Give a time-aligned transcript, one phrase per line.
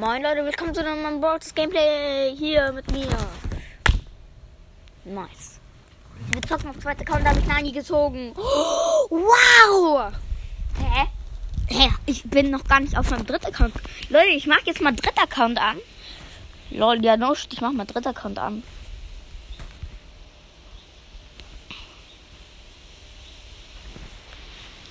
[0.00, 3.06] Moin Leute, willkommen zu einem Brawls Gameplay hier mit mir.
[5.04, 5.60] Nice.
[6.32, 8.32] Wir zocken auf zweiter Account, da habe ich Nani gezogen.
[8.34, 10.10] wow!
[10.78, 11.06] Hä?
[11.66, 11.90] Hä?
[12.06, 13.74] Ich bin noch gar nicht auf meinem dritten Account.
[14.08, 15.76] Leute, ich mache jetzt mal dritter Account an.
[16.70, 18.62] Lol, ja, no, ich mach mal dritter Account an.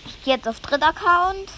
[0.05, 1.49] Ich gehe jetzt auf dritter Account.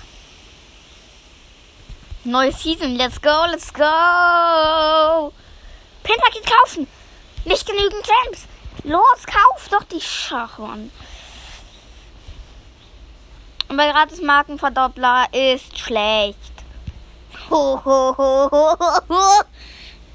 [2.23, 5.34] Neue Season, let's go, let's go.
[6.03, 6.88] Pinpaket kaufen.
[7.45, 8.47] Nicht genügend Gems.
[8.84, 10.91] Los, kauf doch die Schachmann.
[13.70, 16.38] Bei gratis Markenverdoppler ist schlecht.
[17.49, 19.44] Ho, ho.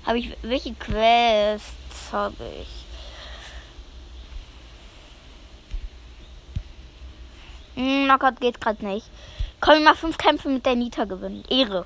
[0.07, 2.69] Habe ich welche Quests habe ich?
[7.75, 9.07] Hm, Knockout geht gerade nicht.
[9.61, 11.43] Können wir mal fünf Kämpfe mit der Nita gewinnen.
[11.49, 11.85] Ehre.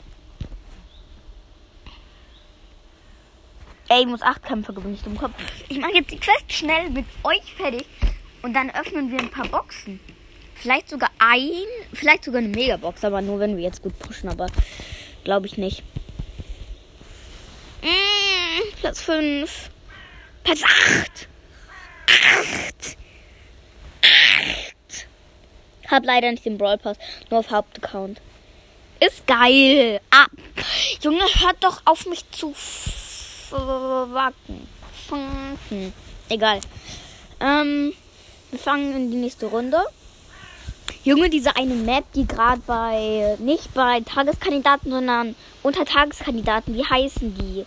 [3.92, 5.32] Ey, ich muss acht Kämpfe gewinnen, nicht im Kopf.
[5.68, 7.86] Ich mache jetzt die Quest schnell mit euch fertig.
[8.40, 9.98] Und dann öffnen wir ein paar Boxen.
[10.54, 14.46] Vielleicht sogar ein, vielleicht sogar eine Megabox, aber nur wenn wir jetzt gut pushen, aber
[15.24, 15.82] glaube ich nicht.
[17.82, 19.70] Mm, Platz 5.
[20.44, 21.28] Platz 8.
[22.06, 22.96] 8.
[24.04, 25.08] 8.
[25.90, 26.96] Hab leider nicht den Brawl Pass,
[27.28, 28.20] nur auf Hauptaccount.
[29.00, 30.00] Ist geil.
[30.12, 30.26] Ah,
[31.02, 32.54] Junge, hört doch auf mich zu
[33.52, 34.66] wacken.
[36.28, 36.60] Egal.
[37.40, 37.92] Ähm,
[38.50, 39.78] wir fangen in die nächste Runde.
[41.02, 47.34] Junge, diese eine Map, die gerade bei, nicht bei Tageskandidaten, sondern unter Tageskandidaten, wie heißen
[47.34, 47.64] die?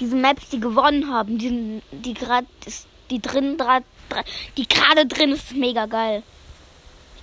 [0.00, 2.46] Diese Maps, die gewonnen haben, die, die gerade,
[3.10, 3.58] die drin,
[4.56, 6.22] die gerade drin ist mega geil.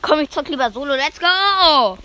[0.02, 0.94] Komm, ich zock lieber solo.
[0.96, 1.98] Let's go!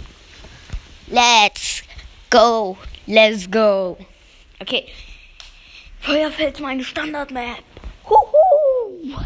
[1.09, 1.83] Let's
[2.31, 2.77] go!
[3.07, 3.97] Let's go!
[4.59, 4.87] Okay,
[6.07, 7.65] Feuerfeld meine Standard-Map.
[8.05, 9.17] Huhu.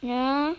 [0.00, 0.54] Ja.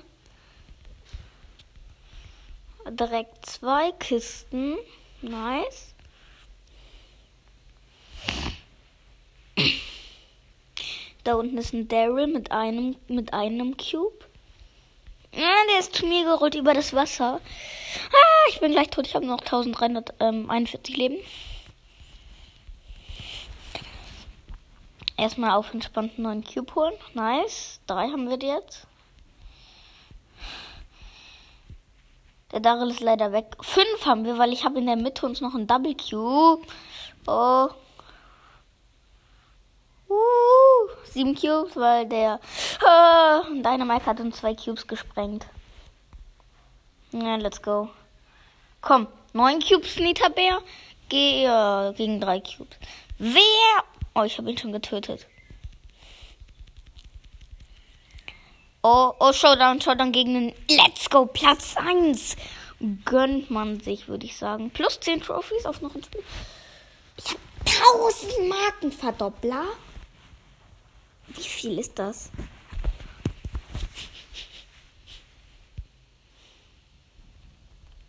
[2.88, 4.78] Direkt zwei Kisten.
[5.23, 5.95] Nice.
[11.23, 14.23] Da unten ist ein Daryl mit einem, mit einem Cube.
[15.33, 17.41] Ja, der ist zu mir gerollt über das Wasser.
[18.12, 19.07] Ah, ich bin gleich tot.
[19.07, 21.17] Ich habe noch 1341 Leben.
[25.17, 26.93] Erstmal auf entspannten neuen Cube holen.
[27.13, 27.79] Nice.
[27.87, 28.85] Drei haben wir jetzt.
[32.51, 33.55] Der Daryl ist leider weg.
[33.61, 36.65] Fünf haben wir, weil ich habe in der Mitte uns noch ein Double Cube.
[37.27, 37.69] Oh.
[40.07, 42.39] Uh, sieben Cubes, weil der
[42.81, 45.47] uh, Dynamite hat uns zwei Cubes gesprengt.
[47.11, 47.89] Ja, let's go.
[48.81, 50.61] Komm, neun Cubes, Nita Bär.
[51.09, 52.77] Geh, äh, gegen drei Cubes.
[53.17, 53.83] Wer
[54.15, 55.27] Oh, ich habe ihn schon getötet.
[58.81, 62.37] Oh, oh, Showdown, Showdown gegen den Let's Go Platz 1.
[63.03, 64.69] Gönnt man sich, würde ich sagen.
[64.69, 66.23] Plus 10 Trophies auf noch ein Spiel.
[67.17, 67.39] Ich habe
[68.03, 69.65] 1000 Markenverdoppler.
[71.27, 72.31] Wie viel ist das?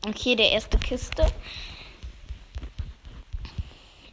[0.06, 1.26] Okay, der erste Kiste.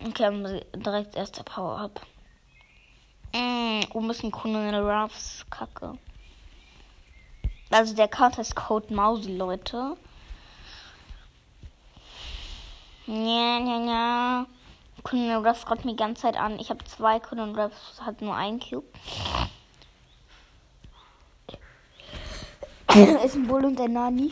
[0.06, 2.02] Okay, direkt erster Power-Up.
[3.34, 5.98] Mm, oben ist ein Colonel Ruffs Kacke.
[7.72, 9.96] Also der Counter ist Code Mausi, Leute.
[13.08, 14.46] Ja, ja, ja.
[15.04, 16.60] Colonel Ruffs kommt mir die ganze Zeit an.
[16.60, 18.86] Ich habe zwei Colonel Ruffs, hat nur ein Cube.
[23.24, 24.32] ist ein Bull und der Nani.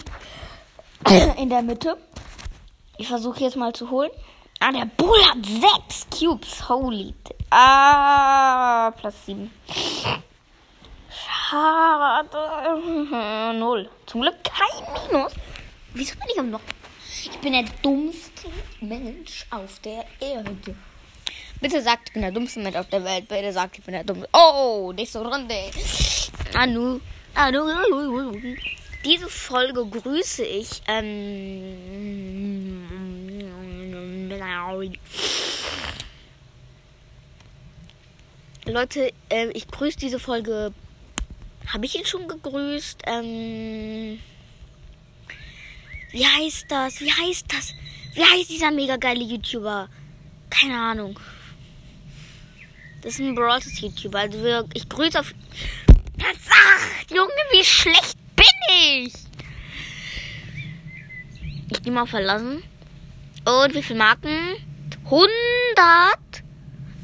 [1.38, 1.98] In der Mitte.
[2.98, 4.12] Ich versuche jetzt mal zu holen.
[4.64, 6.70] Ah, der Bull hat sechs Cubes.
[6.70, 7.16] Holy.
[7.50, 9.50] Ah, plus sieben.
[11.10, 12.30] Schade.
[13.60, 13.90] Null.
[14.06, 15.34] Zum Glück kein Minus.
[15.96, 16.62] Wieso bin ich am noch?
[17.24, 18.50] Ich bin der dummste
[18.82, 20.76] Mensch auf der Erde.
[21.60, 23.28] Bitte sagt, ich bin der dummste Mensch auf der Welt.
[23.28, 24.30] Bitte sagt, ich bin der dummste.
[24.32, 25.72] Oh, nicht so Runde.
[26.54, 27.00] Anu.
[27.34, 28.32] Anu.
[29.04, 30.84] Diese Folge grüße ich.
[30.88, 32.61] Ähm,
[38.66, 40.74] Leute, äh, ich grüße diese Folge.
[41.68, 43.04] Habe ich ihn schon gegrüßt?
[43.08, 44.20] Ähm,
[46.12, 47.00] wie heißt das?
[47.02, 47.74] Wie heißt das?
[48.14, 49.90] Wie heißt dieser mega geile YouTuber?
[50.50, 51.20] Keine Ahnung.
[53.02, 54.20] Das ist ein Brawlers YouTuber.
[54.20, 55.34] Also wir, ich grüße auf.
[56.18, 56.38] Platz
[57.08, 57.12] 8!
[57.12, 58.46] Junge, wie schlecht bin
[58.80, 59.14] ich?
[61.72, 62.62] Ich die mal verlassen.
[63.44, 64.56] Und wie viel Marken?
[65.06, 65.26] 100.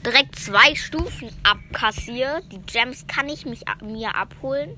[0.05, 2.43] Direkt zwei Stufen abkassiert.
[2.51, 4.77] Die Gems kann ich mich mir abholen.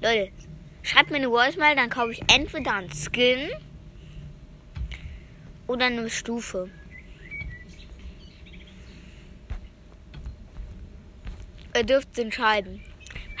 [0.00, 0.30] Leute,
[0.82, 3.50] schreibt mir eine Voicemail, dann kaufe ich entweder einen Skin
[5.66, 6.70] oder eine Stufe.
[11.74, 12.82] Ihr dürft entscheiden.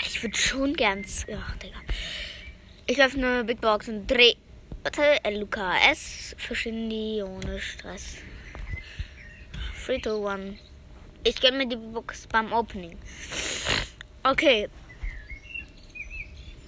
[0.04, 1.04] Ich würde schon gern.
[1.38, 1.78] Ach, Digga.
[2.86, 4.34] Ich öffne Big Box und dreh.
[4.86, 8.18] Warte, LUKS für Shindy ohne Stress.
[9.74, 10.58] Free to One.
[11.24, 12.96] Ich gönne mir die Box beim Opening.
[14.22, 14.68] Okay.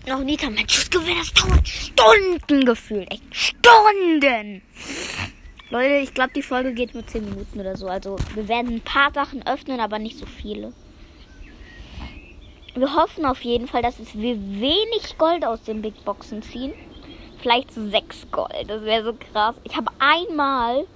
[0.05, 1.21] Noch nie ein Matches gewinnen.
[1.21, 3.09] Das dauert Stunden gefühlt.
[3.13, 4.63] Echt Stunden.
[5.71, 7.87] Leute, ich glaube, die Folge geht nur 10 Minuten oder so.
[7.87, 10.73] Also, wir werden ein paar Sachen öffnen, aber nicht so viele.
[12.75, 16.73] Wir hoffen auf jeden Fall, dass wir wenig Gold aus den Big Boxen ziehen.
[17.39, 18.69] Vielleicht so 6 Gold.
[18.69, 19.55] Das wäre so krass.
[19.65, 20.87] Ich habe einmal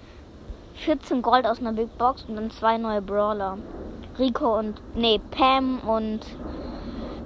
[0.84, 3.58] 14 Gold aus einer Big Box und dann zwei neue Brawler.
[4.18, 4.80] Rico und.
[4.94, 6.20] Nee, Pam und.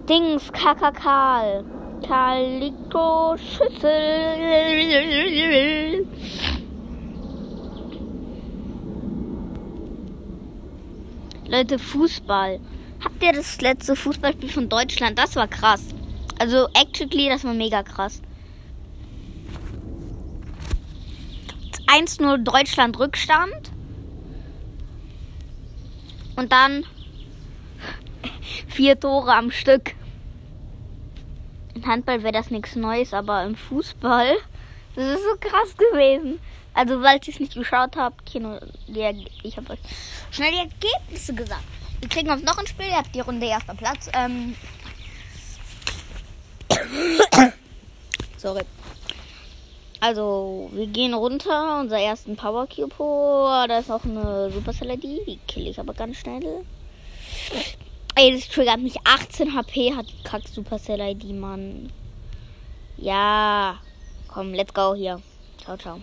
[0.08, 1.64] Dings, KKK.
[2.06, 3.90] Kaliko Schüssel.
[11.48, 12.60] Leute, Fußball.
[13.02, 15.18] Habt ihr das letzte Fußballspiel von Deutschland?
[15.18, 15.82] Das war krass.
[16.38, 18.20] Also, actually, das war mega krass.
[21.86, 23.70] 1-0 Deutschland Rückstand.
[26.36, 26.84] Und dann
[28.68, 29.94] vier Tore am Stück.
[31.74, 34.36] Im Handball wäre das nichts Neues, aber im Fußball,
[34.94, 36.40] das ist so krass gewesen.
[36.74, 38.58] Also, weil ich es nicht geschaut habe, Kino,
[39.42, 39.78] ich habe euch
[40.30, 41.64] schnell die Ergebnisse gesagt.
[42.00, 42.86] Wir kriegen uns noch ein Spiel.
[42.86, 44.10] Ihr habt die Runde erster Platz.
[44.12, 44.54] Ähm
[48.36, 48.62] Sorry.
[50.06, 51.80] Also, wir gehen runter.
[51.80, 52.94] Unser ersten Power Cube.
[52.98, 55.20] Oh, da ist auch eine Super Saladie.
[55.26, 56.64] Die kill ich aber ganz schnell.
[58.14, 58.94] Ey, das triggert mich.
[59.02, 61.92] 18 HP hat die Kack Super Saladie, Mann.
[62.98, 63.80] Ja.
[64.28, 65.20] Komm, let's go hier.
[65.64, 66.00] Ciao, ciao.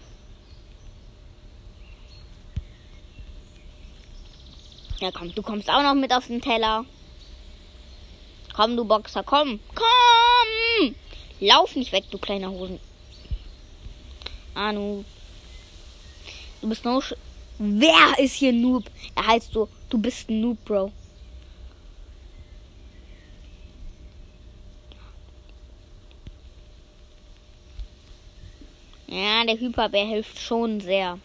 [5.00, 6.84] Ja, komm, du kommst auch noch mit auf den Teller.
[8.54, 9.62] Komm, du Boxer, komm.
[9.74, 10.96] Komm!
[11.40, 12.82] Lauf nicht weg, du kleiner Hosen.
[14.56, 15.04] Anu.
[16.62, 17.02] Du bist no.
[17.60, 18.86] Wer ist hier Noob?
[19.16, 20.92] Er heißt so, du bist ein Noob, Bro.
[29.08, 31.20] Ja, der Hyperbär hilft schon sehr.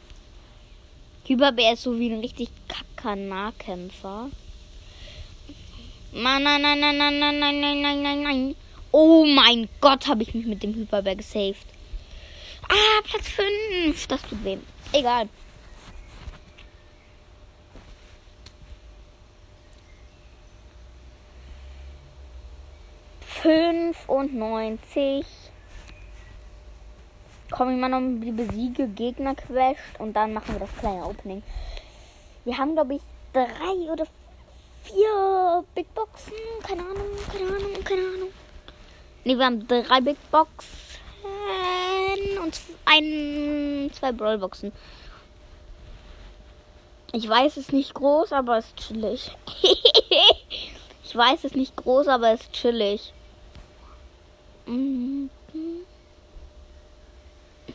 [1.25, 4.31] Hyperbär ist so wie ein richtig kacker Nahkämpfer.
[6.13, 8.57] Nein, nein, nein, nein, nein, nein, nein, nein, nein, nein.
[8.93, 11.67] Oh mein Gott, habe ich mich mit dem Hyperbär gesaved.
[12.69, 14.07] Ah, Platz 5.
[14.07, 14.59] Das tut weh.
[14.93, 15.29] Egal.
[23.21, 25.27] Fünfundneunzig.
[27.51, 31.43] Komm, ich mal noch die besiege Gegner quetscht und dann machen wir das kleine Opening.
[32.45, 33.01] Wir haben, glaube ich,
[33.33, 34.07] drei oder
[34.83, 36.35] vier Big Boxen.
[36.63, 38.29] Keine Ahnung, keine Ahnung, keine Ahnung.
[39.25, 40.89] Ne, wir haben drei Big Boxen
[42.43, 44.73] und ein, zwei Brawlboxen.
[47.13, 49.31] Ich weiß, es nicht groß, aber es ist chillig.
[51.05, 53.13] ich weiß, es nicht groß, aber es ist chillig.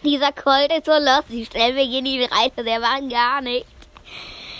[0.03, 1.47] Dieser Colt ist so lustig.
[1.47, 3.65] Stellen wir ihn in die Reise, der war gar nicht.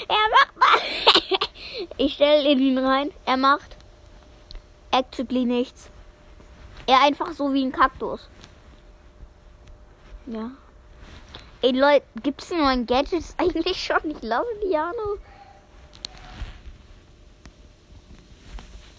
[0.07, 1.39] Er macht mal.
[1.97, 3.11] ich stelle ihn rein.
[3.25, 3.77] Er macht
[4.91, 5.89] actually nichts.
[6.87, 8.27] Er einfach so wie ein Kaktus.
[10.25, 10.51] Ja.
[11.61, 14.11] Ey Leute, gibt's einen neuen Gadgets eigentlich schon?
[14.11, 15.17] Ich glaube, Diano.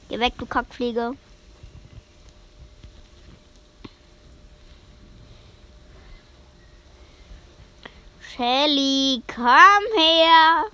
[0.09, 1.13] Geh weg, du Kackpflege.
[8.21, 9.45] Shelly, komm
[9.97, 10.65] her.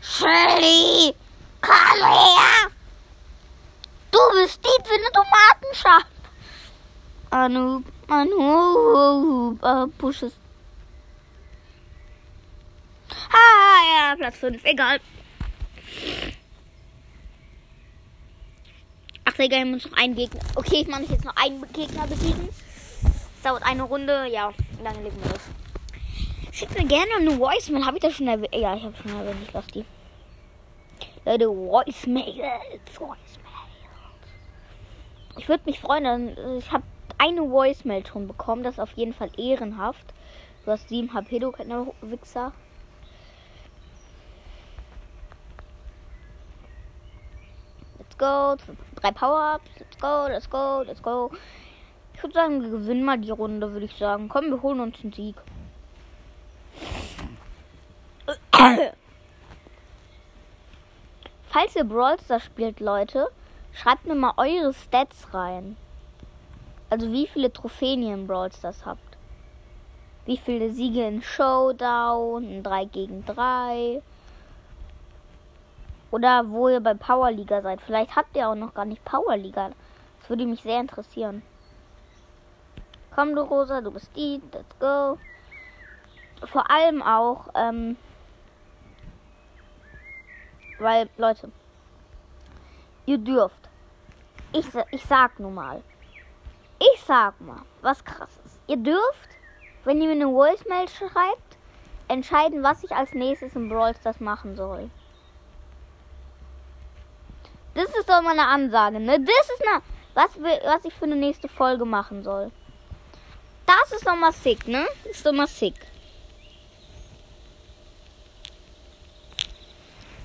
[0.00, 1.14] Shelly,
[1.60, 2.70] komm her.
[4.10, 6.15] Du bist die für eine Tomatenschale.
[7.30, 10.32] Anu, Anu, uh, pushes.
[13.30, 15.00] Ah, ja, Platz 5, egal.
[19.24, 20.40] Ach, Digga, ich muss noch einen Gegner.
[20.54, 22.48] Okay, ich mache jetzt noch einen Gegner besiegen.
[23.02, 24.52] Das dauert eine Runde, ja,
[24.82, 25.42] lange legen wir das.
[26.56, 27.84] Schickt mir gerne eine Voicemail.
[27.84, 28.54] Habe ich das schon erwähnt?
[28.54, 29.36] Ja, ich habe schon erwähnt.
[29.46, 29.84] Ich lasse die.
[31.26, 32.24] Leute, Voicemail.
[32.94, 33.16] Voicemail.
[35.36, 36.34] Ich würde mich freuen.
[36.58, 36.84] Ich habe
[37.18, 38.62] eine Voicemail schon bekommen.
[38.62, 40.14] Das ist auf jeden Fall ehrenhaft.
[40.64, 42.52] Du hast 7 HP, du kleiner Wichser.
[47.98, 48.56] Let's go.
[48.96, 49.70] Drei Power-Ups.
[49.78, 51.30] Let's go, let's go, let's go.
[52.14, 54.28] Ich würde sagen, wir gewinnen mal die Runde, würde ich sagen.
[54.28, 55.36] Komm, wir holen uns einen Sieg.
[61.48, 63.28] Falls ihr Brawl Stars spielt, Leute,
[63.72, 65.76] schreibt mir mal eure Stats rein.
[66.88, 69.16] Also wie viele Trophäen ihr in Brawl Stars habt.
[70.24, 74.02] Wie viele Siege in Showdown, in 3 gegen 3.
[76.10, 77.80] Oder wo ihr bei Powerliga seid.
[77.80, 79.70] Vielleicht habt ihr auch noch gar nicht Powerliga.
[80.20, 81.42] Das würde mich sehr interessieren.
[83.14, 84.40] Komm du Rosa, du bist die.
[84.52, 85.18] Let's go.
[86.44, 87.96] Vor allem auch, ähm,
[90.78, 91.50] weil, Leute,
[93.06, 93.68] ihr dürft.
[94.52, 95.82] Ich, ich sag nur mal.
[97.06, 98.58] Sag mal, was krasses.
[98.66, 99.28] Ihr dürft,
[99.84, 101.56] wenn ihr mir eine Voicemail schreibt,
[102.08, 104.90] entscheiden, was ich als nächstes im Brawl Stars machen soll.
[107.74, 109.20] Das ist doch mal eine Ansage, ne?
[109.20, 109.82] Das ist eine,
[110.14, 110.30] was,
[110.64, 112.50] was ich für eine nächste Folge machen soll.
[113.66, 114.84] Das ist doch mal sick, ne?
[115.04, 115.74] Das ist doch mal sick.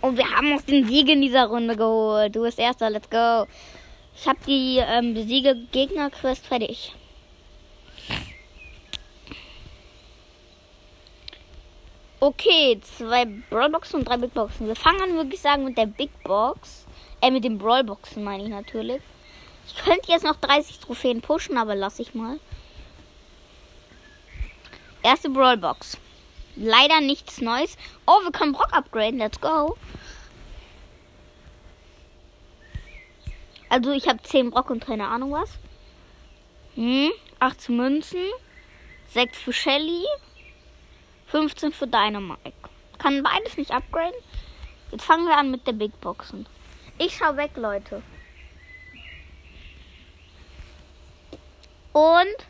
[0.01, 2.35] Und wir haben uns den Sieg in dieser Runde geholt.
[2.35, 3.45] Du bist erster, let's go.
[4.15, 6.93] Ich habe die ähm, Siege Gegner-Quest fertig.
[12.23, 14.67] Okay, zwei Brawlboxen und drei Big Boxen.
[14.67, 16.85] Wir fangen an, würde ich sagen, mit der Big Box.
[17.19, 19.01] Äh, mit den Brawlboxen meine ich natürlich.
[19.67, 22.39] Ich könnte jetzt noch 30 Trophäen pushen, aber lass ich mal.
[25.01, 25.97] Erste Brawlbox.
[26.55, 27.75] Leider nichts Neues.
[28.05, 29.17] Oh, wir können Brock upgraden.
[29.17, 29.75] Let's go.
[33.71, 35.49] Also ich habe 10 Brock und keine Ahnung was.
[36.75, 37.09] Hm,
[37.39, 38.19] 8 Münzen.
[39.11, 40.03] 6 für Shelly.
[41.27, 42.51] 15 für Dynamite.
[42.97, 44.19] Kann beides nicht upgraden.
[44.91, 46.45] Jetzt fangen wir an mit der Big Boxen.
[46.97, 48.03] Ich schau weg, Leute.
[51.93, 52.45] Und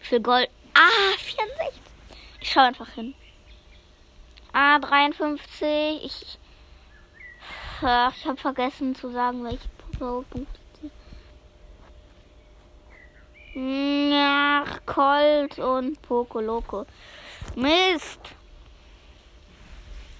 [0.00, 0.50] für Gold.
[0.74, 1.80] Ah, 64.
[2.40, 3.14] Ich schau einfach hin.
[4.52, 6.04] Ah, 53.
[6.04, 6.38] Ich.
[7.82, 10.46] Ach, ich habe vergessen zu sagen, welche Punkte.
[14.14, 16.86] Ach, Colt und Poco Loco.
[17.56, 18.20] Mist.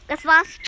[0.08, 0.49] Das war's.